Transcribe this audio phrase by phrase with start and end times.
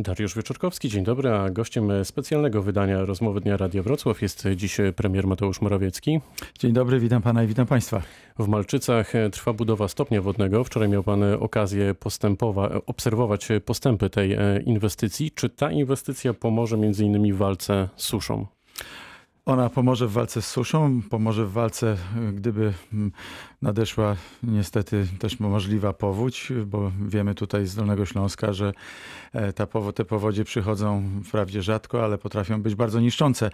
[0.00, 5.26] Dariusz Wieczorkowski, dzień dobry, a gościem specjalnego wydania Rozmowy Dnia Radia Wrocław jest dziś premier
[5.26, 6.20] Mateusz Morawiecki.
[6.58, 8.02] Dzień dobry, witam pana i witam państwa.
[8.38, 10.64] W Malczycach trwa budowa stopnia wodnego.
[10.64, 11.94] Wczoraj miał pan okazję
[12.86, 15.30] obserwować postępy tej inwestycji.
[15.30, 18.46] Czy ta inwestycja pomoże między innymi w walce z suszą?
[19.48, 21.96] Ona pomoże w walce z suszą, pomoże w walce,
[22.32, 23.12] gdyby mm,
[23.62, 28.72] nadeszła niestety też możliwa powódź, bo wiemy tutaj z Dolnego Śląska, że
[29.32, 33.50] e, ta powo te powodzie przychodzą wprawdzie rzadko, ale potrafią być bardzo niszczące.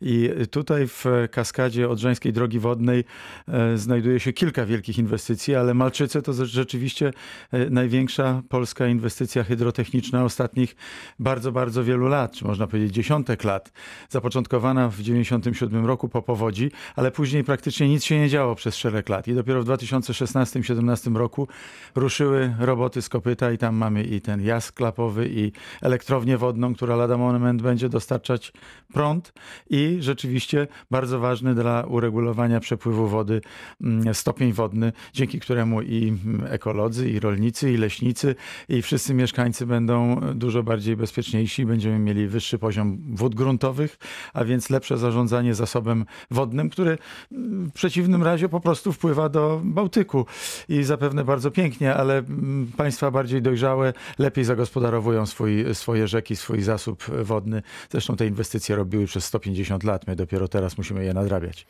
[0.00, 3.04] I tutaj w kaskadzie Odrzańskiej Drogi Wodnej
[3.48, 7.12] e, znajduje się kilka wielkich inwestycji, ale Malczyce to rzeczywiście
[7.52, 10.76] e, największa polska inwestycja hydrotechniczna ostatnich
[11.18, 13.72] bardzo, bardzo wielu lat, czy można powiedzieć dziesiątek lat.
[14.08, 15.02] Zapoczątkowana w
[15.40, 19.28] 1997 roku po powodzi, ale później praktycznie nic się nie działo przez szereg lat.
[19.28, 21.48] I dopiero w 2016-2017 roku
[21.94, 25.52] ruszyły roboty z kopyta i tam mamy i ten jazd klapowy i
[25.82, 28.52] elektrownię wodną, która lada moment będzie dostarczać
[28.92, 29.32] prąd
[29.70, 33.40] i rzeczywiście bardzo ważny dla uregulowania przepływu wody
[33.80, 36.16] mm, stopień wodny, dzięki któremu i
[36.48, 38.34] ekolodzy, i rolnicy, i leśnicy,
[38.68, 43.98] i wszyscy mieszkańcy będą dużo bardziej bezpieczniejsi, będziemy mieli wyższy poziom wód gruntowych,
[44.34, 45.23] a więc lepsze zarządzanie
[45.54, 46.98] zasobem wodnym, który
[47.30, 50.26] w przeciwnym razie po prostu wpływa do Bałtyku
[50.68, 56.62] i zapewne bardzo pięknie, ale mm, państwa bardziej dojrzałe lepiej zagospodarowują swój, swoje rzeki, swój
[56.62, 57.62] zasób wodny.
[57.90, 60.06] Zresztą te inwestycje robiły przez 150 lat.
[60.06, 61.66] My dopiero teraz musimy je nadrabiać.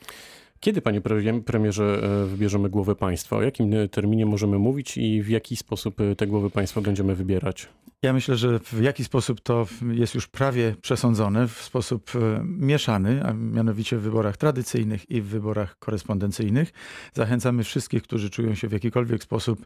[0.59, 1.01] Kiedy, panie
[1.45, 3.37] premierze, e, wybierzemy głowę państwa?
[3.37, 7.15] O jakim e, terminie możemy mówić i w jaki sposób e, te głowy państwa będziemy
[7.15, 7.67] wybierać?
[8.05, 12.11] Ja myślę, że w jaki sposób to jest już prawie przesądzone, w sposób
[12.43, 16.73] mieszany, a mianowicie w wyborach tradycyjnych i w wyborach korespondencyjnych.
[17.13, 19.65] Zachęcamy wszystkich, którzy czują się w jakikolwiek sposób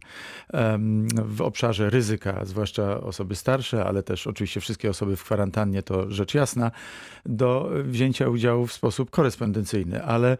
[1.25, 6.33] w obszarze ryzyka, zwłaszcza osoby starsze, ale też oczywiście wszystkie osoby w kwarantannie, to rzecz
[6.33, 6.71] jasna,
[7.25, 10.03] do wzięcia udziału w sposób korespondencyjny.
[10.03, 10.37] Ale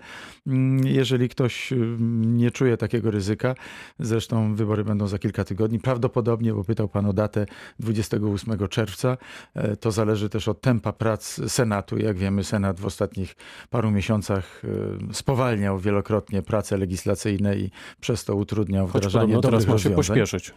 [0.50, 3.56] Mm, jeżeli ktoś mm, nie czuje takiego ryzyka,
[4.00, 7.46] zresztą wybory będą za kilka tygodni, prawdopodobnie, bo pytał pan o datę
[7.94, 9.18] 28 czerwca,
[9.54, 11.98] e, to zależy też od tempa prac Senatu.
[11.98, 13.36] Jak wiemy, Senat w ostatnich
[13.70, 14.62] paru miesiącach
[15.10, 20.54] e, spowalniał wielokrotnie prace legislacyjne i przez to utrudniał wdrażanie Choć teraz ma się pośpieszyć.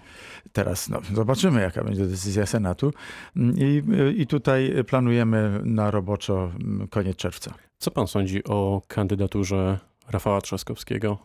[0.52, 2.92] Teraz no, zobaczymy, jaka będzie decyzja Senatu.
[3.36, 3.82] Mm, I,
[4.16, 6.52] I tutaj planujemy na roboczo
[6.90, 7.54] koniec czerwca.
[7.78, 9.78] Co pan sądzi o kandydaturze
[10.10, 11.18] Rafała Trzaskowskiego?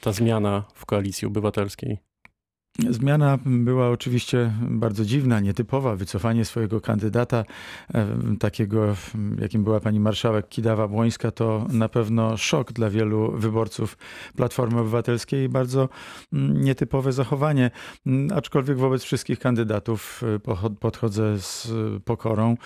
[0.00, 1.98] Ta zmiana w koalicji obywatelskiej?
[2.78, 5.96] Zmiana była oczywiście bardzo dziwna, nietypowa.
[5.96, 7.44] Wycofanie swojego kandydata,
[7.94, 8.06] e,
[8.40, 8.96] takiego
[9.40, 13.98] jakim była pani marszałek Kidawa-Błońska, to na pewno szok dla wielu wyborców
[14.36, 15.88] Platformy Obywatelskiej i bardzo
[16.32, 17.70] mm, nietypowe zachowanie.
[18.06, 21.68] Mm, aczkolwiek wobec wszystkich kandydatów e, podchodzę z
[22.04, 22.56] pokorą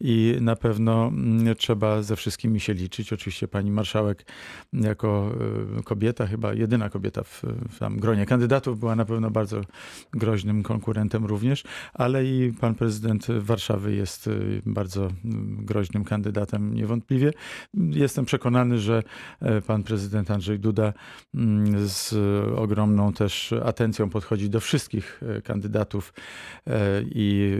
[0.00, 3.12] i na pewno mm, trzeba ze wszystkimi się liczyć.
[3.12, 4.26] Oczywiście pani marszałek
[4.72, 5.30] jako
[5.78, 9.57] e, kobieta, chyba jedyna kobieta w, w tam gronie kandydatów była na pewno bardzo
[10.12, 11.64] groźnym konkurentem również,
[11.94, 17.32] ale i pan prezydent Warszawy jest y, bardzo mm, groźnym kandydatem niewątpliwie.
[17.74, 19.02] Jestem przekonany, że
[19.40, 20.92] e, pan prezydent Andrzej Duda
[21.34, 22.14] mm, z
[22.56, 26.12] ogromną też atencją podchodzi do wszystkich kandydatów
[27.04, 27.56] i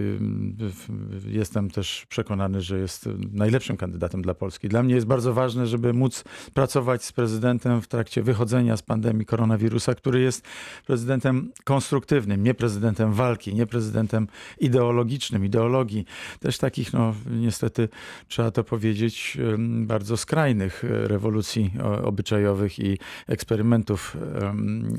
[1.27, 4.69] jestem też przekonany, że jest najlepszym kandydatem dla Polski.
[4.69, 9.27] Dla mnie jest bardzo ważne, żeby móc pracować z prezydentem w trakcie wychodzenia z pandemii
[9.27, 10.47] koronawirusa, który jest
[10.87, 14.27] prezydentem konstruktywnym konstruktywnym, nie prezydentem walki, nie prezydentem
[14.61, 16.05] ideologicznym, ideologii,
[16.41, 17.89] też takich, no niestety
[18.29, 19.39] trzeba to powiedzieć,
[19.87, 21.73] bardzo skrajnych e, rewolucji
[22.05, 24.17] obyczajowych i eksperymentów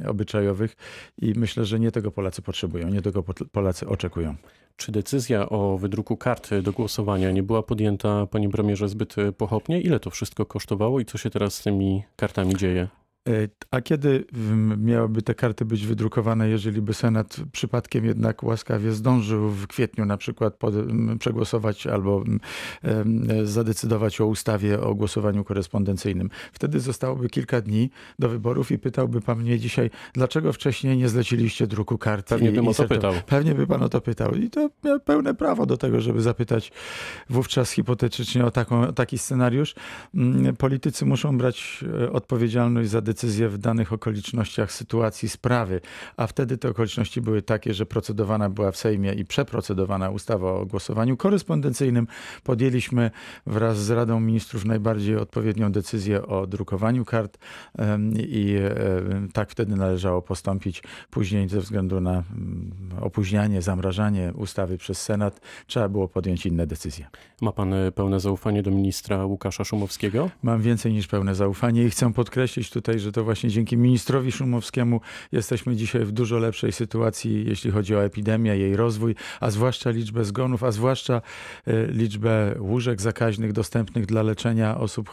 [0.07, 0.75] obyczajowych
[1.21, 4.35] i myślę, że nie tego Polacy potrzebują, nie tego Polacy oczekują.
[4.75, 9.81] Czy decyzja o wydruku karty do głosowania nie była podjęta, panie premierze, zbyt pochopnie?
[9.81, 12.87] Ile to wszystko kosztowało i co się teraz z tymi kartami dzieje?
[13.29, 14.25] E, a kiedy
[14.77, 20.17] miałyby te karty być wydrukowane, jeżeli by Senat przypadkiem jednak łaskawie zdążył w kwietniu na
[20.17, 20.73] przykład pod,
[21.19, 22.23] przegłosować albo
[23.43, 26.29] zadecydować o ustawie o głosowaniu korespondencyjnym?
[26.53, 27.89] Wtedy zostałoby kilka dni
[28.19, 32.29] do wyborów i pytałby pan mnie dzisiaj, dlaczego wcześniej nie zleciliście druku kart?
[32.29, 33.13] Pewnie bym o to pytał.
[33.25, 34.35] Pewnie by pan o to pytał.
[34.35, 36.71] I to miał pełne prawo do tego, żeby zapytać
[37.29, 39.75] wówczas hipotetycznie o, taką, taki scenariusz.
[40.15, 45.81] Mm, politycy muszą brać e, odpowiedzialność za decyzję decyzję w danych okolicznościach sytuacji sprawy,
[46.17, 50.65] a wtedy te okoliczności były takie, że procedowana była w Sejmie i przeprocedowana ustawa o
[50.65, 52.07] głosowaniu korespondencyjnym.
[52.43, 53.11] Podjęliśmy
[53.45, 57.37] wraz z Radą Ministrów najbardziej odpowiednią decyzję o drukowaniu kart
[58.15, 58.55] i
[59.33, 60.83] tak wtedy należało postąpić.
[61.09, 62.71] Później ze względu na mm,
[63.01, 67.07] opóźnianie, zamrażanie ustawy przez Senat trzeba było podjąć inne decyzje.
[67.41, 70.29] Ma pan e, pełne zaufanie do ministra Łukasza Szumowskiego?
[70.43, 75.01] Mam więcej niż pełne zaufanie i chcę podkreślić tutaj, że to właśnie dzięki ministrowi Szumowskiemu
[75.31, 80.25] jesteśmy dzisiaj w dużo lepszej sytuacji, jeśli chodzi o epidemię, jej rozwój, a zwłaszcza liczbę
[80.25, 81.21] zgonów, a zwłaszcza
[81.67, 85.09] e, liczbę łóżek zakaźnych dostępnych dla leczenia osób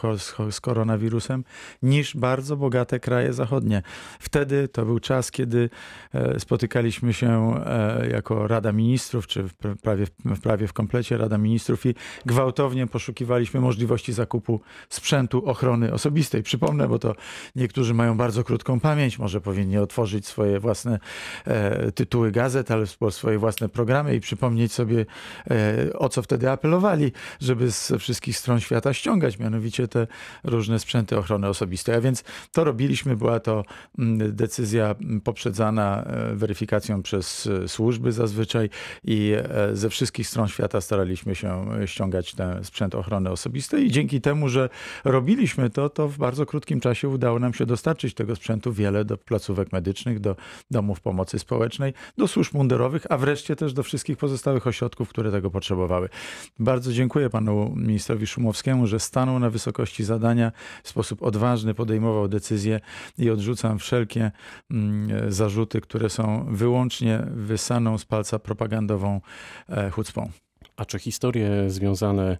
[0.51, 1.43] z koronawirusem,
[1.81, 3.81] niż bardzo bogate kraje zachodnie.
[4.19, 5.69] Wtedy to był czas, kiedy
[6.13, 7.61] e, spotykaliśmy się
[8.11, 9.43] jako Rada Ministrów, czy
[9.81, 10.05] prawie,
[10.43, 11.95] prawie w komplecie Rada Ministrów i
[12.25, 16.43] gwałtownie poszukiwaliśmy możliwości zakupu sprzętu ochrony osobistej.
[16.43, 17.15] Przypomnę, bo to
[17.55, 20.99] niektórzy mają bardzo krótką pamięć, może powinni otworzyć swoje własne
[21.45, 25.05] e, tytuły gazet albo swoje własne programy i przypomnieć sobie,
[25.51, 30.07] e, o co wtedy apelowali, żeby ze wszystkich stron świata ściągać, mianowicie te
[30.43, 31.95] różne sprzęty ochrony osobistej.
[31.95, 33.63] A więc to robiliśmy, była to
[33.99, 38.69] mm, decyzja poprzedzana e, weryfikacją przez służby zazwyczaj
[39.03, 39.35] i
[39.73, 44.69] ze wszystkich stron świata staraliśmy się ściągać ten sprzęt ochrony osobistej i dzięki temu, że
[45.05, 49.17] robiliśmy to, to w bardzo krótkim czasie udało nam się dostarczyć tego sprzętu wiele do
[49.17, 50.35] placówek medycznych, do
[50.71, 55.51] domów pomocy społecznej, do służb mundurowych, a wreszcie też do wszystkich pozostałych ośrodków, które tego
[55.51, 56.09] potrzebowały.
[56.59, 60.51] Bardzo dziękuję panu ministrowi Szumowskiemu, że stanął na wysokości zadania,
[60.83, 62.79] w sposób odważny podejmował decyzje
[63.17, 64.31] i odrzucam wszelkie
[64.71, 69.21] mm, zarzuty, które są wyłącznie wysaną z palca propagandową
[69.69, 70.31] e, chucpą.
[70.77, 72.37] A czy historie związane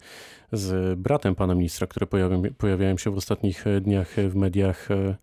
[0.52, 5.16] z bratem pana ministra, które pojawiają, pojawiają się w ostatnich dniach w mediach, e,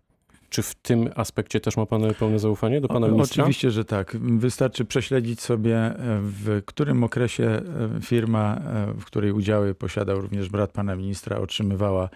[0.49, 3.43] czy w tym aspekcie też ma pan pełne zaufanie do pana ministra?
[3.43, 4.17] Oczywiście, że tak.
[4.17, 7.61] Wystarczy prześledzić sobie, e, w którym okresie e,
[8.01, 8.61] firma,
[8.99, 12.09] w której udziały posiadał również brat pana ministra, otrzymywała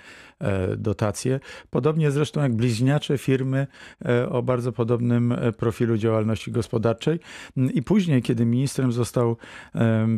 [0.78, 1.40] dotacje.
[1.70, 3.68] Podobnie zresztą jak bliźniacze firmy
[4.30, 7.20] o bardzo podobnym profilu działalności gospodarczej.
[7.74, 9.38] I później, kiedy ministrem został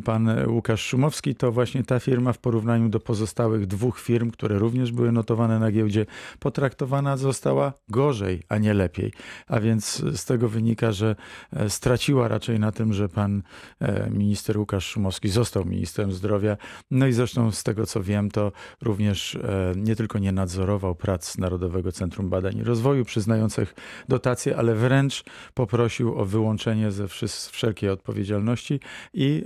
[0.06, 4.91] pan Łukasz Szumowski, to właśnie ta firma w porównaniu do pozostałych dwóch firm, które również
[4.91, 6.06] były notowane na giełdzie,
[6.39, 9.13] potraktowana została gorzej a nie lepiej.
[9.47, 11.15] A więc z tego wynika, że
[11.53, 13.44] e, straciła raczej na tym, że pan
[13.79, 16.57] e, minister Łukasz Szumowski został ministrem zdrowia.
[16.91, 18.51] No i zresztą z tego co wiem, to
[18.81, 23.75] również e, nie tylko nie nadzorował prac Narodowego Centrum Badań i Rozwoju przyznających
[24.10, 25.24] dotacje, ale wręcz
[25.54, 27.08] poprosił o wyłączenie ze
[27.52, 28.80] wszelkiej odpowiedzialności
[29.13, 29.44] i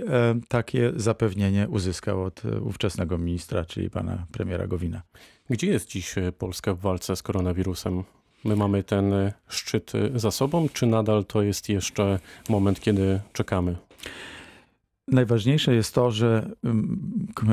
[0.48, 5.02] takie zapewnienie uzyskał od ówczesnego ministra, czyli pana premiera Gowina.
[5.50, 8.04] Gdzie jest dziś Polska w walce z koronawirusem?
[8.44, 9.14] my mamy ten
[9.48, 12.18] szczyt za sobą, czy nadal to jest jeszcze
[12.48, 13.76] moment, kiedy czekamy?
[15.08, 16.50] Najważniejsze jest to, że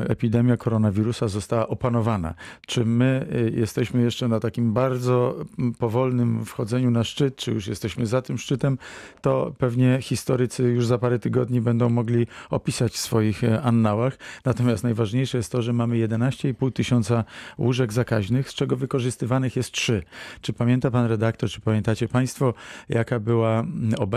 [0.07, 2.33] epidemia koronawirusa została opanowana.
[2.67, 5.35] Czy my y, jesteśmy jeszcze na takim bardzo
[5.79, 8.77] powolnym wchodzeniu na szczyt, czy już jesteśmy za tym szczytem,
[9.21, 14.17] to pewnie historycy już za parę tygodni będą mogli opisać w swoich e, annałach.
[14.45, 17.23] Natomiast najważniejsze jest to, że mamy 11,5 tysiąca
[17.57, 20.03] łóżek zakaźnych, z czego wykorzystywanych jest trzy.
[20.41, 22.53] Czy pamięta pan redaktor, czy pamiętacie państwo,
[22.89, 23.63] jaka była,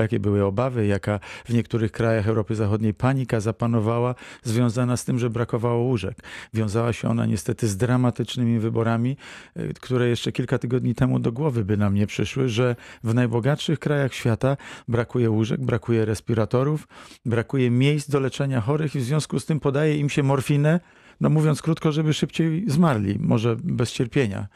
[0.01, 5.19] jakie były obawy, jaka w niektórych krajach Europy Zachodniej panika panika zapanowała związana z tym,
[5.19, 6.17] że brakowało łóżek.
[6.55, 9.17] Wiązała się ona niestety z dramatycznymi wyborami,
[9.57, 13.79] y, które jeszcze kilka tygodni temu do głowy by nam nie przyszły, że w najbogatszych
[13.79, 14.57] krajach świata
[14.89, 16.89] brakuje łóżek, brakuje respiratorów,
[17.25, 20.81] brakuje miejsc do leczenia chorych i w związku z tym podaje im się morfinę,
[21.21, 24.49] no mówiąc krótko, żeby szybciej zmarli, może bez cierpienia.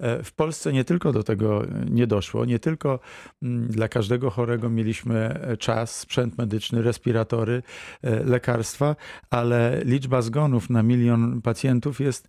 [0.00, 3.00] E, w Polsce nie tylko do tego nie doszło, nie tylko
[3.42, 7.62] mm, dla każdego chorego mieliśmy e, czas, sprzęt medyczny, respiratory,
[8.02, 8.96] e, lekarstwa,
[9.30, 12.28] ale liczba zgonów na milion pacjentów jest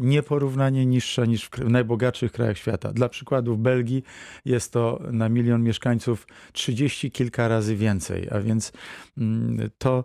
[0.00, 2.92] nieporównanie niższa niż w najbogatszych krajach świata.
[2.92, 4.02] Dla przykładu w Belgii
[4.44, 8.72] jest to na milion mieszkańców 30 kilka razy więcej, a więc
[9.18, 10.04] mm, to,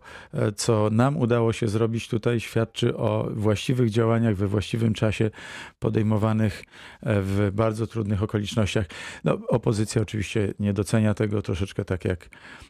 [0.55, 5.31] co nam udało się zrobić tutaj, świadczy o właściwych działaniach we właściwym czasie
[5.79, 6.63] podejmowanych
[7.03, 8.85] w bardzo trudnych okolicznościach.
[9.23, 12.29] No, opozycja oczywiście nie docenia tego, troszeczkę tak jak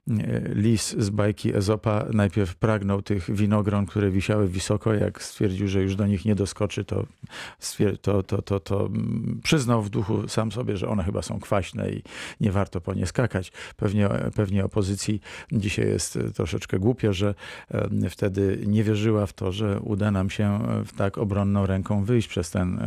[0.09, 5.81] e, lis z bajki Ezopa najpierw pragnął tych winogron, które wisiały wysoko, jak stwierdził, że
[5.81, 7.05] już do nich nie doskoczy, to,
[8.01, 8.89] to, to, to, to
[9.43, 12.03] przyznał w duchu sam sobie, że one chyba są kwaśne i
[12.41, 13.51] nie warto po nie skakać.
[13.77, 17.35] Pewnie, pewnie opozycji dzisiaj jest troszeczkę głupio, że
[18.09, 20.59] wtedy nie wierzyła w to, że uda nam się
[20.97, 22.79] tak obronną ręką wyjść przez ten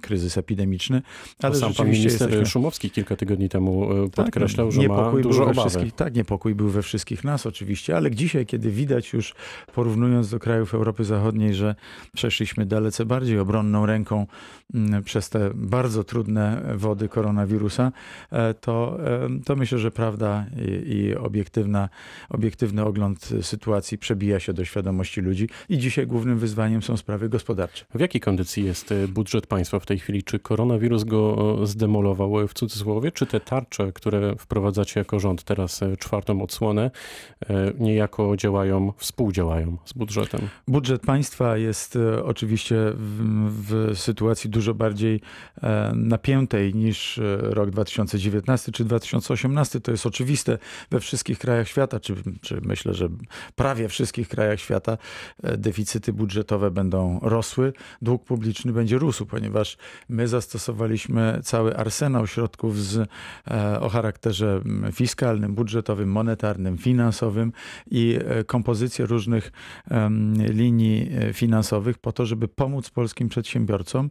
[0.00, 1.02] kryzys epidemiczny.
[1.42, 2.46] Ale sam pan minister jesteśmy...
[2.46, 5.90] Szumowski kilka tygodni temu tak, podkreślał, tak, że ma dużo obawy.
[5.96, 9.34] Tak, niepokój był we wszystkich nas oczywiście, ale dzisiaj, kiedy widać już,
[9.74, 11.74] porównując do krajów Europy Zachodniej, że
[12.14, 14.26] przeszliśmy dalece bardziej obronną ręką
[14.74, 17.92] mm, przez te bardzo trudne wody koronawirusa,
[18.30, 21.88] e, to, e, to myślę, że prawda i, i obiektywna,
[22.30, 27.84] obiektywny ogląd sytuacji przebija się do świadomości ludzi i dzisiaj głównym wyzwaniem są sprawy gospodarcze.
[27.94, 30.22] W jakiej kondycji jest e, budżet państwa w tej chwili?
[30.22, 36.42] Czy koronawirus go zdemolował w cudzysłowie, czy te tarcze, które wprowadzacie jako rząd teraz czwartą
[36.42, 36.90] odsłonę,
[37.78, 40.40] niejako działają, współdziałają z budżetem?
[40.68, 45.20] Budżet państwa jest oczywiście w, w sytuacji dużo bardziej
[45.94, 49.80] napiętej niż rok 2019 czy 2018.
[49.80, 50.58] To jest oczywiste
[50.90, 53.08] we wszystkich krajach świata, czy, czy myślę, że
[53.56, 54.98] prawie wszystkich krajach świata
[55.42, 59.63] e, deficyty budżetowe będą rosły, dług publiczny będzie rósł, ponieważ
[60.08, 63.08] my zastosowaliśmy cały arsenał środków z,
[63.50, 64.60] e, o charakterze
[64.92, 67.52] fiskalnym, budżetowym, monetarnym, finansowym
[67.90, 69.52] i e, kompozycję różnych
[70.48, 74.10] linii finansowych po to, żeby pomóc polskim przedsiębiorcom,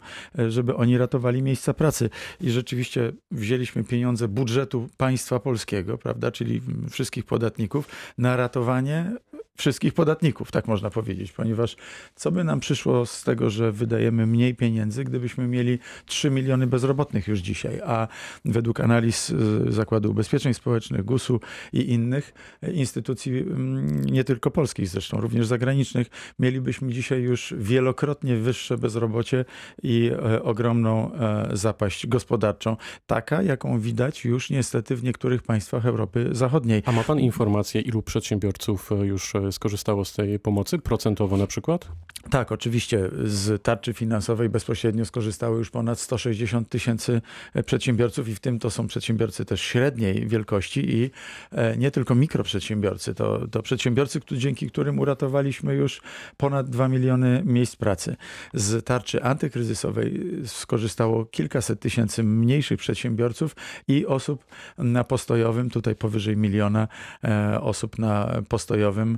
[0.49, 2.09] żeby oni ratowali miejsca pracy.
[2.41, 9.11] I rzeczywiście wzięliśmy pieniądze budżetu państwa polskiego, prawda, czyli wszystkich podatników, na ratowanie
[9.57, 11.75] wszystkich podatników, tak można powiedzieć, ponieważ
[12.15, 17.27] co by nam przyszło z tego, że wydajemy mniej pieniędzy, gdybyśmy mieli 3 miliony bezrobotnych
[17.27, 18.07] już dzisiaj, a
[18.45, 21.39] według analiz y, Zakładu Ubezpieczeń Społecznych, GUS-u
[21.73, 22.33] i innych
[22.73, 26.07] instytucji, mm, nie tylko polskich zresztą, również zagranicznych,
[26.39, 29.45] mielibyśmy dzisiaj już wielokrotnie wyższe bezrobocie
[29.83, 36.29] i e, ogromną e, zapaść gospodarczą, taka jaką widać już niestety w niektórych państwach Europy
[36.31, 36.83] Zachodniej.
[36.85, 41.89] A ma pan informację, ilu przedsiębiorców e, już skorzystało z tej pomocy, procentowo na przykład?
[42.29, 47.21] Tak, oczywiście z tarczy finansowej bezpośrednio skorzystało już ponad 160 tysięcy
[47.65, 51.11] przedsiębiorców i w tym to są przedsiębiorcy też średniej wielkości i
[51.51, 56.01] e, nie tylko mikroprzedsiębiorcy, to, to przedsiębiorcy, dzięki którym uratowaliśmy już
[56.37, 58.15] ponad 2 miliony miejsc pracy.
[58.53, 63.55] Z tarczy antykryzysowej skorzystało kilkaset tysięcy mniejszych przedsiębiorców
[63.87, 64.45] i osób
[64.77, 66.87] na postojowym, tutaj powyżej miliona
[67.23, 69.17] e, osób na postojowym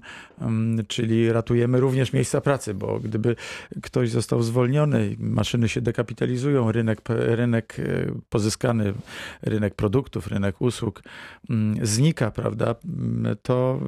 [0.88, 3.36] czyli ratujemy również miejsca pracy, bo gdyby
[3.84, 7.84] ktoś został zwolniony, maszyny się dekapitalizują, rynek, rynek e,
[8.30, 8.94] pozyskany,
[9.42, 11.04] rynek produktów, rynek usług
[11.50, 13.80] mm, znika, prawda, mm, to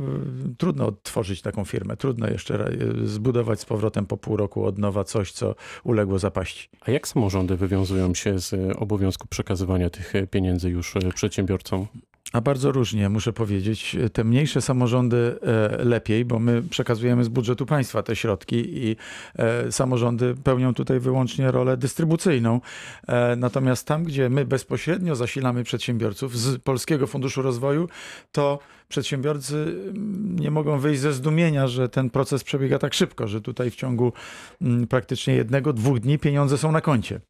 [0.45, 2.71] e, trudno odtworzyć taką firmę, trudno jeszcze
[3.03, 6.69] zbudować z powrotem po pół roku od nowa coś, co uległo zapaści.
[6.81, 11.87] A jak samorządy wywiązują się z obowiązku przekazywania tych pieniędzy już przedsiębiorcom?
[12.33, 13.97] A bardzo różnie, muszę powiedzieć.
[14.13, 18.95] Te mniejsze samorządy e, lepiej, bo my przekazujemy z budżetu państwa te środki i
[19.35, 22.61] e, samorządy pełnią tutaj wyłącznie rolę dystrybucyjną.
[23.07, 27.89] E, natomiast tam, gdzie my bezpośrednio zasilamy przedsiębiorców z Polskiego Funduszu Rozwoju,
[28.31, 33.41] to przedsiębiorcy mm, nie mogą wyjść ze zdumienia, że ten proces przebiega tak szybko, że
[33.41, 34.13] tutaj w ciągu
[34.61, 37.21] mm, praktycznie jednego, dwóch dni pieniądze są na koncie.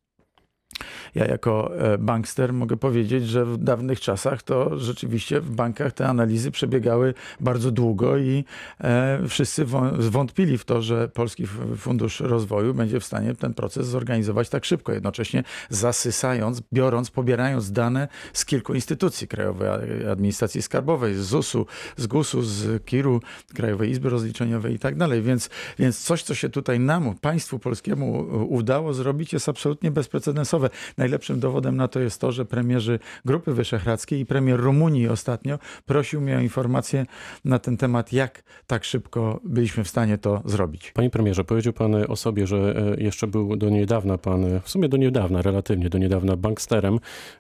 [1.16, 6.08] Ja jako e, bankster mogę powiedzieć, że w dawnych czasach to rzeczywiście w bankach te
[6.08, 8.46] analizy przebiegały bardzo długo i
[8.82, 9.66] e, wszyscy
[10.00, 11.48] wątpili w to, że Polski
[11.78, 18.08] Fundusz Rozwoju będzie w stanie ten proces zorganizować tak szybko, jednocześnie zasysając, biorąc, pobierając dane
[18.34, 21.66] z kilku instytucji Krajowej Administracji Skarbowej, z ZUS-u,
[21.98, 23.22] z GUS-u, z KIR-u,
[23.54, 25.22] Krajowej Izby Rozliczeniowej i tak dalej.
[25.22, 25.50] Więc,
[25.80, 30.70] więc coś, co się tutaj nam, państwu polskiemu udało zrobić jest absolutnie bezprecedensowe.
[30.98, 36.22] Najlepszym dowodem na to jest to, że premierzy Grupy Wyszehradzkiej i premier Rumunii ostatnio prosił
[36.22, 37.06] mnie o informację
[37.46, 40.92] na ten temat, jak tak szybko byliśmy w stanie to zrobić.
[40.92, 44.90] Panie premierze, powiedział pan o sobie, że e, jeszcze był do niedawna pan, w sumie
[44.90, 47.00] do niedawna, relatywnie do niedawna banksterem.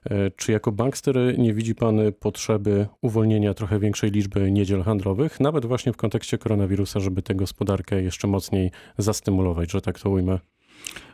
[0.09, 5.65] E, czy jako bankster nie widzi pan potrzeby uwolnienia trochę większej liczby niedziel handlowych, nawet
[5.65, 10.39] właśnie w kontekście koronawirusa, żeby tę gospodarkę jeszcze mocniej zastymulować, że tak to ujmę?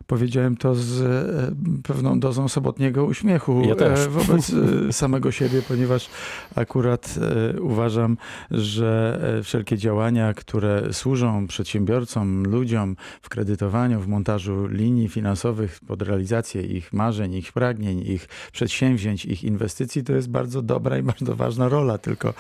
[0.08, 4.51] Powiedziałem to z e, pewną dozą sobotniego uśmiechu ja e, wobec
[4.89, 6.10] e, samego siebie, ponieważ
[6.55, 7.20] akurat
[7.62, 8.17] uważam,
[8.51, 16.62] że wszelkie działania, które służą przedsiębiorcom, ludziom w kredytowaniu, w montażu linii finansowych pod realizację
[16.62, 21.70] ich marzeń, ich pragnień, ich przedsięwzięć, ich inwestycji, to jest bardzo dobra i bardzo ważna
[21.70, 21.98] rola.
[21.98, 22.34] Tylko,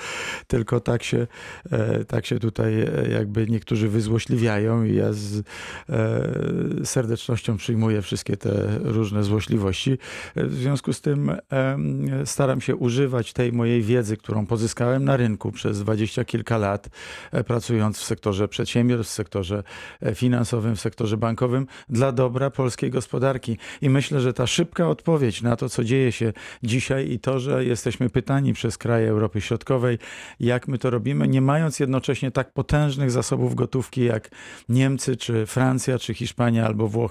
[0.47, 1.27] tylko tak, się,
[2.07, 2.73] tak się tutaj
[3.11, 5.43] jakby niektórzy wyzłośliwiają i ja z,
[6.83, 9.97] serdecznie serdecznością przyjmuję wszystkie te różne złośliwości.
[10.35, 11.31] W związku z tym
[12.25, 16.89] staram się używać tej mojej wiedzy, którą pozyskałem na rynku przez dwadzieścia kilka lat,
[17.31, 19.63] e, pracując w sektorze przedsiębiorstw, w sektorze
[20.01, 23.57] e, finansowym, w sektorze bankowym, dla dobra polskiej gospodarki.
[23.81, 27.65] I myślę, że ta szybka odpowiedź na to, co dzieje się dzisiaj i to, że
[27.65, 29.97] jesteśmy pytani przez kraje Europy Środkowej,
[30.39, 34.29] jak my to robimy, nie mając jednocześnie tak potężnych zasobów gotówki jak
[34.69, 37.02] Niemcy, czy Francja, czy Hiszpania albo Włochy,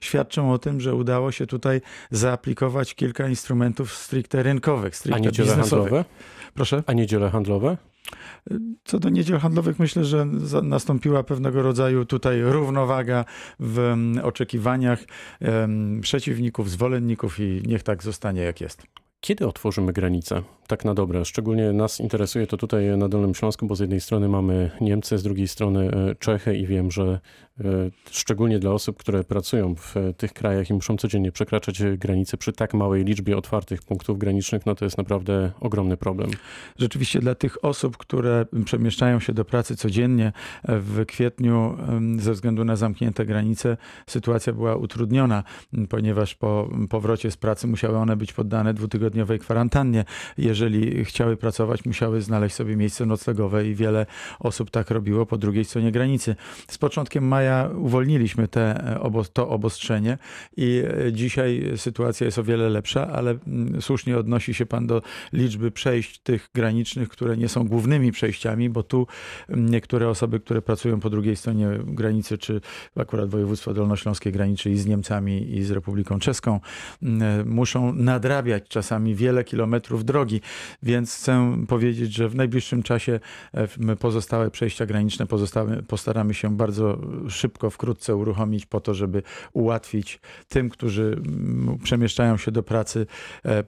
[0.00, 1.80] świadczą o tym, że udało się tutaj
[2.10, 5.90] zaaplikować kilka instrumentów stricte rynkowych, A stricte niedziele biznesowych.
[5.90, 6.04] handlowe?
[6.54, 6.82] Proszę.
[6.86, 7.76] A niedziele handlowe?
[8.84, 10.24] Co do niedziel handlowych, myślę, że
[10.62, 13.24] nastąpiła pewnego rodzaju tutaj równowaga
[13.60, 15.04] w em, oczekiwaniach
[16.00, 18.82] przeciwników, zwolenników i niech tak zostanie jak jest.
[19.20, 20.42] Kiedy otworzymy granice?
[20.66, 21.24] Tak na dobre.
[21.24, 25.22] Szczególnie nas interesuje to tutaj na Dolnym Śląsku, bo z jednej strony mamy Niemcy, z
[25.22, 27.20] drugiej strony e, Czechy i wiem, że
[28.10, 32.36] szczególnie dla osób, które pracują w e, tych krajach i muszą codziennie przekraczać e, granice
[32.36, 36.30] przy tak małej liczbie otwartych punktów granicznych, no to jest naprawdę ogromny problem.
[36.78, 40.32] Rzeczywiście dla tych osób, które przemieszczają się do pracy codziennie
[40.64, 41.76] w kwietniu
[42.18, 43.76] ze względu na zamknięte granice
[44.06, 45.44] sytuacja była utrudniona,
[45.88, 50.04] ponieważ po powrocie z pracy musiały one być poddane dwutygodniowej kwarantannie.
[50.38, 54.06] Jeżeli chciały pracować, musiały znaleźć sobie miejsce noclegowe i wiele
[54.40, 56.36] osób tak robiło po drugiej stronie granicy.
[56.68, 60.18] Z początkiem maja uwolniliśmy te, e, to obostrzenie
[60.56, 65.02] i e, dzisiaj sytuacja jest o wiele lepsza, ale mm, słusznie odnosi się pan do
[65.32, 69.06] liczby przejść tych granicznych, które nie są głównymi przejściami, bo tu
[69.48, 72.60] mm, niektóre osoby, które pracują po drugiej stronie granicy, czy
[72.96, 76.60] akurat województwo dolnośląskie graniczy i z Niemcami i z Republiką Czeską,
[77.02, 80.40] mm, muszą nadrabiać czasami wiele kilometrów drogi,
[80.82, 83.20] więc chcę powiedzieć, że w najbliższym czasie
[83.52, 86.98] e, pozostałe przejścia graniczne pozostałe, postaramy się bardzo
[87.40, 93.06] szybko, wkrótce uruchomić po to, żeby ułatwić tym, którzy mm, przemieszczają się do pracy,
[93.44, 93.64] e,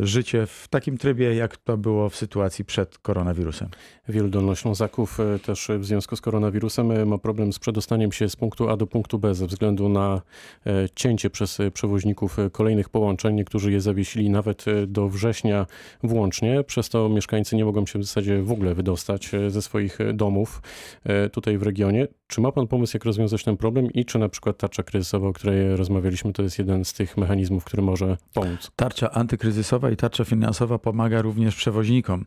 [0.00, 3.68] życie w takim trybie, jak to było w sytuacji przed koronawirusem.
[4.08, 8.36] Wielu dolnoślązaków e, też w związku z koronawirusem e, ma problem z przedostaniem się z
[8.36, 10.22] punktu A do punktu B ze względu na
[10.66, 13.34] e, cięcie przez e, przewoźników e, kolejnych połączeń.
[13.34, 15.66] Niektórzy je zawiesili nawet e, do września
[16.02, 16.64] włącznie.
[16.64, 20.12] Przez to mieszkańcy nie mogą się w zasadzie w ogóle wydostać e, ze swoich e,
[20.12, 20.62] domów
[21.04, 22.08] e, tutaj w regionie.
[22.26, 25.32] Czy ma pan pomysł, jak rozwiązać ten problem i czy na przykład tarcza kryzysowa, o
[25.32, 28.70] której rozmawialiśmy, to jest jeden z tych mechanizmów, który może pomóc?
[28.76, 29.10] Tarcza
[29.42, 32.24] antykryzysowa i tarcza finansowa pomaga również przewoźnikom.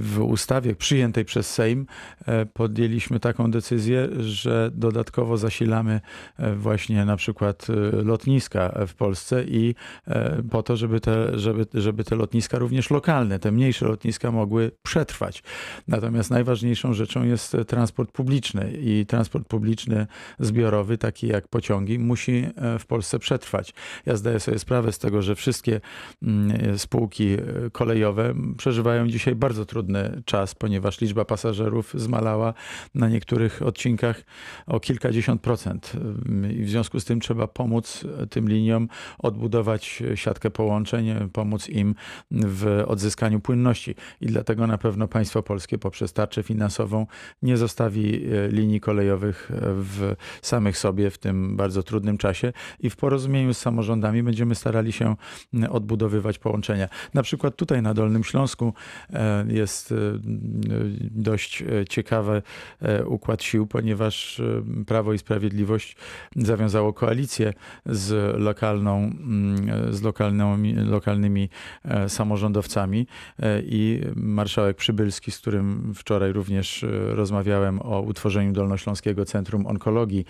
[0.00, 1.86] W ustawie przyjętej przez Sejm
[2.26, 6.00] e, podjęliśmy taką decyzję, że dodatkowo zasilamy
[6.38, 9.74] e, właśnie na przykład e, lotniska w Polsce i
[10.50, 15.42] po to, żeby te, żeby, żeby te lotniska również lokalne, te mniejsze lotniska mogły przetrwać.
[15.88, 20.06] Natomiast najważniejszą rzeczą jest transport publiczny i transport publiczny
[20.38, 22.46] zbiorowy, taki jak pociągi, musi
[22.78, 23.74] w Polsce przetrwać.
[24.06, 25.80] Ja zdaję sobie sprawę z tego, że wszystkie
[26.76, 27.38] spółki e,
[27.72, 32.54] kolejowe przeżywają dzisiaj bardzo trudny czas, ponieważ liczba pasażerów zmalała
[32.94, 34.22] na niektórych odcinkach
[34.66, 35.92] o kilkadziesiąt procent.
[36.50, 41.94] I w związku z tym trzeba pomóc tym liniom odbudować siatkę połączeń, pomóc im
[42.30, 43.94] w odzyskaniu płynności.
[44.20, 47.06] I dlatego na pewno państwo polskie poprzez tarczę finansową
[47.42, 52.90] nie zostawi e, linii kolejowych e, w samych sobie w tym bardzo trudnym czasie i
[52.90, 55.16] w porozumieniu z samorządami będziemy starali się
[55.54, 55.66] m,
[55.98, 56.88] odbudowywać połączenia.
[57.14, 58.74] Na przykład tutaj na Dolnym Śląsku
[59.12, 59.94] e, jest e,
[61.10, 62.42] dość e, ciekawy
[63.06, 64.42] układ sił, ponieważ
[64.86, 65.96] Prawo i Sprawiedliwość
[66.36, 67.52] zawiązało koalicję
[67.86, 69.10] z lokalną,
[69.90, 70.02] z
[70.90, 71.48] lokalnymi
[71.84, 73.06] e, samorządowcami
[73.62, 80.24] i marszałek Przybylski, z którym wczoraj również rozmawiałem o utworzeniu Dolnośląskiego Centrum Onkologii,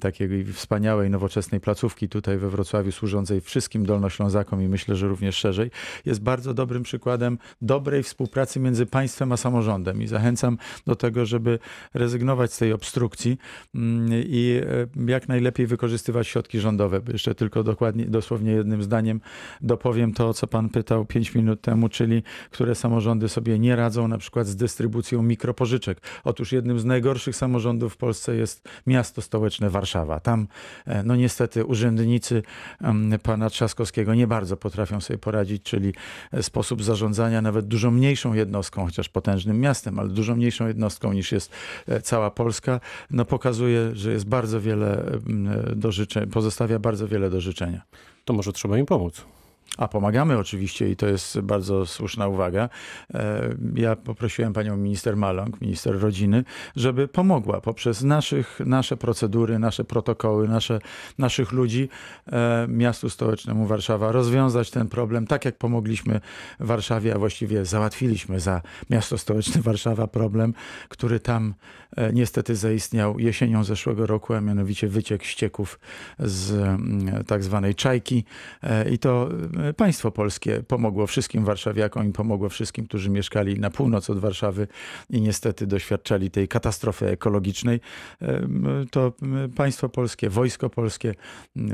[0.00, 5.70] takiej wspaniałej, nowoczesnej placówki tutaj we Wrocławiu, służącej wszystkim Dolnoślązakom i myślę, że również szerzej,
[6.04, 11.58] jest bardzo dobrym przykładem dobrej współpracy między państwem a samorządem i zachęcam do tego, żeby
[11.94, 13.38] rezygnować z tej obstrukcji
[13.74, 14.60] mm, i
[15.06, 17.00] e, jak najlepiej wykorzystywać środki rządowe.
[17.12, 19.20] Jeszcze tylko dokładnie, dosłownie jednym zdaniem
[19.60, 24.18] dopowiem to, co pan pytał pięć minut temu, czyli które samorządy sobie nie radzą na
[24.18, 26.00] przykład z dystrybucją mikropożyczek.
[26.24, 30.20] Otóż jednym z najgorszych samorządów w Polsce jest miasto stołeczne Warszawa.
[30.20, 30.46] Tam
[30.86, 32.42] e, no niestety urzędnicy
[32.80, 35.92] em, pana Trzaskowskiego nie bardzo potrafią sobie poradzić, czyli
[36.32, 41.32] e, sposób zarządzania nawet dużo mniejszą jednostką, chociaż potężnym miastem, ale dużo mniejszą jednostką niż
[41.32, 41.52] jest
[41.88, 47.30] e, cała Polska, no pokazuje, że jest bardzo wiele em, do życzenia, pozostawia bardzo wiele
[47.30, 47.82] do życzenia.
[48.24, 49.24] To może trzeba im pomóc.
[49.78, 52.68] A pomagamy oczywiście i to jest bardzo słuszna uwaga.
[53.14, 56.44] E, Ja poprosiłem panią minister Maląg, minister rodziny,
[56.76, 60.78] żeby pomogła poprzez naszych, nasze procedury, nasze protokoły, nasze,
[61.18, 61.88] naszych ludzi
[62.32, 66.20] e, miastu stołecznemu Warszawa rozwiązać ten problem, tak jak pomogliśmy
[66.60, 70.54] Warszawie, a właściwie załatwiliśmy za miasto stołeczne Warszawa problem,
[70.88, 71.54] który tam
[71.96, 75.80] e, niestety zaistniał jesienią zeszłego roku, a mianowicie wyciek ścieków
[76.18, 78.24] z mm, tak zwanej czajki.
[78.92, 79.28] I to
[79.76, 84.68] państwo polskie pomogło wszystkim warszawiakom i pomogło wszystkim, którzy mieszkali na północ od Warszawy
[85.10, 87.80] i niestety doświadczali tej katastrofy ekologicznej.
[88.22, 88.40] E,
[88.90, 89.12] To
[89.56, 91.14] państwo polskie, wojsko polskie,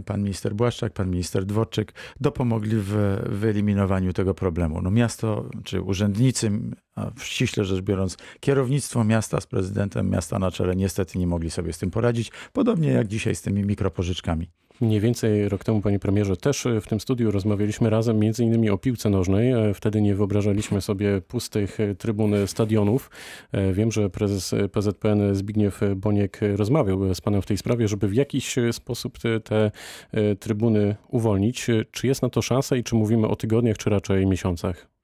[0.05, 4.83] pan minister Błaszczak, pan minister Dworczyk dopomogli w wyeliminowaniu tego problemu.
[4.83, 6.51] No miasto czy urzędnicy,
[6.97, 11.73] a ściśle rzecz biorąc kierownictwo miasta z prezydentem miasta na czele niestety nie mogli sobie
[11.73, 14.51] z tym poradzić, podobnie jak dzisiaj z tymi mikropożyczkami.
[14.81, 18.71] Mniej więcej rok temu, panie premierze, też e, w tym studiu rozmawialiśmy razem między innymi
[18.71, 19.51] o piłce nożnej.
[19.51, 23.11] E, Wtedy nie wyobrażaliśmy sobie pustych e, trybun stadionów.
[23.73, 28.55] Wiem, że prezes PZPN Zbigniew Boniek rozmawiał z panem w tej sprawie, żeby w jakiś
[28.73, 29.71] sposób te, te
[30.41, 31.67] trybuny uwolnić.
[31.91, 34.96] Czy jest na to szansa i czy mówimy o tygodniach, czy raczej miesiącach?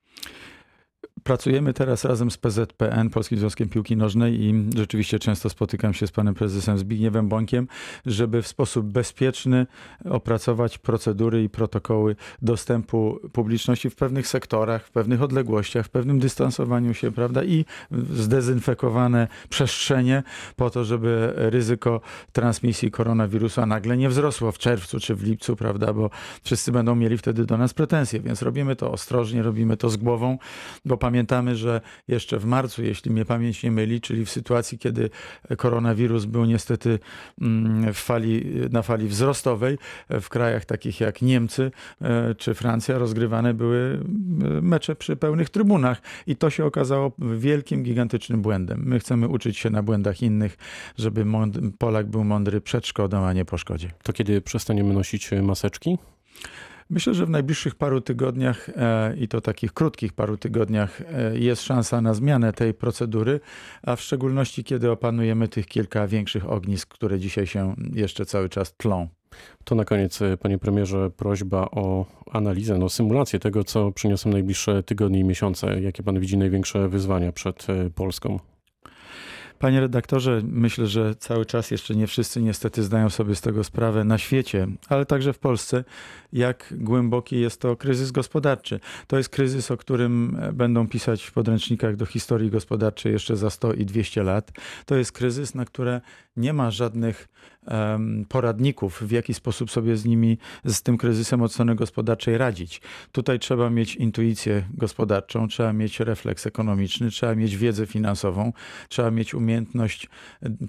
[1.24, 6.12] Pracujemy teraz razem z PZPN, Polskim Związkiem Piłki Nożnej i rzeczywiście często spotykam się z
[6.12, 7.68] panem prezesem Zbigniewem Bońkiem,
[8.06, 9.66] żeby w sposób bezpieczny
[10.04, 16.94] opracować procedury i protokoły dostępu publiczności w pewnych sektorach, w pewnych odległościach, w pewnym dystansowaniu
[16.94, 17.64] się, prawda, i
[18.14, 20.22] zdezynfekowane przestrzenie
[20.56, 22.00] po to, żeby ryzyko
[22.32, 26.10] transmisji koronawirusa nagle nie wzrosło w czerwcu czy w lipcu, prawda, bo
[26.42, 30.38] wszyscy będą mieli wtedy do nas pretensje, więc robimy to ostrożnie, robimy to z głową,
[30.84, 35.10] bo pamiętamy, że jeszcze w marcu, jeśli mnie pamięć nie myli, czyli w sytuacji, kiedy
[35.56, 36.98] koronawirus był niestety
[37.40, 39.78] mm, fali, na fali wzrostowej,
[40.10, 41.70] w krajach takich jak Niemcy
[42.00, 44.00] e, czy Francja rozgrywane były
[44.58, 48.82] e, mecze przy pełnych trybunach i to się okazało wielkim, gigantycznym błędem.
[48.84, 50.56] My chcemy uczyć się na błędach innych,
[50.98, 51.26] żeby
[51.78, 53.90] Polak był mądry przed szkodą, a nie po szkodzie.
[54.02, 55.98] To kiedy przestaniemy nosić maseczki?
[56.90, 61.62] Myślę, że w najbliższych paru tygodniach e, i to takich krótkich paru tygodniach e, jest
[61.62, 63.40] szansa na zmianę tej procedury,
[63.82, 68.76] a w szczególności kiedy opanujemy tych kilka większych ognisk, które dzisiaj się jeszcze cały czas
[68.76, 69.08] tlą.
[69.64, 74.82] To na koniec, e, panie premierze, prośba o analizę, no, symulację tego, co przyniosą najbliższe
[74.82, 75.80] tygodnie i miesiące.
[75.80, 78.51] Jakie pan widzi największe wyzwania przed Polską?
[79.62, 84.04] Panie redaktorze, myślę, że cały czas jeszcze nie wszyscy niestety zdają sobie z tego sprawę
[84.04, 85.84] na świecie, ale także w Polsce,
[86.32, 88.80] jak głęboki jest to kryzys gospodarczy.
[89.06, 93.50] To jest kryzys, o którym e, będą pisać w podręcznikach do historii gospodarczej jeszcze za
[93.50, 94.52] 100 i 200 lat.
[94.86, 96.00] To jest kryzys, na które
[96.36, 97.28] nie ma żadnych
[97.66, 102.80] em, poradników, w jaki sposób sobie z nimi, z tym kryzysem od strony gospodarczej radzić.
[103.12, 108.52] Tutaj trzeba mieć intuicję gospodarczą, trzeba mieć refleks ekonomiczny, trzeba mieć wiedzę finansową,
[108.88, 110.08] trzeba mieć umiejętność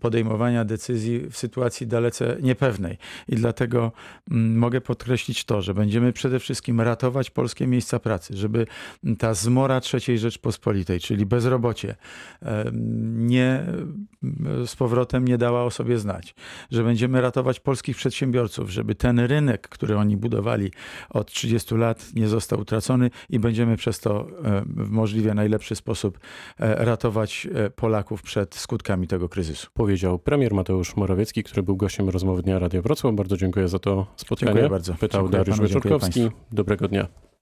[0.02, 2.98] podejmowania decyzji w sytuacji dalece niepewnej.
[3.30, 3.92] I dlatego
[4.32, 8.68] mm, mogę podkreślić to, że będziemy przede wszystkim ratować polskie miejsca pracy, żeby
[9.20, 11.96] ta zmora III Rzeczpospolitej, czyli bezrobocie,
[12.42, 13.66] em, nie
[14.66, 16.36] z powrotem nie dała o sobie znać,
[16.72, 20.72] że będziemy ratować polskich przedsiębiorców, żeby ten rynek, który oni budowali
[21.10, 26.20] od 30 lat, nie został utracony i będziemy przez to e, w możliwie najlepszy sposób
[26.60, 29.68] e, ratować e, Polaków przed skutkami tego kryzysu.
[29.74, 33.16] Powiedział premier Mateusz Morawiecki, który był gościem rozmowy Dnia Radia Wrocław.
[33.16, 34.52] Bardzo dziękuję za to spotkanie.
[34.52, 34.94] Dziękuję bardzo.
[34.94, 36.30] Pytał Dziękuję Dariusz Wieczorkowski.
[36.52, 37.33] Dobrego dnia.